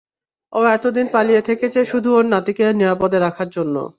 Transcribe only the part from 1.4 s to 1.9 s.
থেকেছে